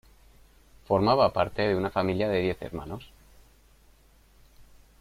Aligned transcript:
Formaba 0.85 1.31
parte 1.31 1.61
de 1.61 1.75
una 1.75 1.91
familia 1.91 2.27
de 2.27 2.39
diez 2.41 2.59
hermanos. 2.63 3.07